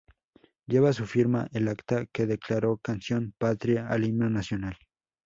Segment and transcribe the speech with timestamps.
[0.65, 4.75] Lleva su firma el acta que declaró canción patria al Himno Nacional.